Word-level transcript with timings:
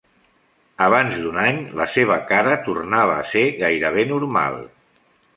Abans 0.83 1.17
d'un 1.25 1.35
any, 1.41 1.59
la 1.79 1.85
seva 1.95 2.17
cara 2.31 2.55
tornava 2.69 3.17
a 3.17 3.25
ser 3.33 3.43
gairebé 3.59 4.07
normal. 4.13 4.57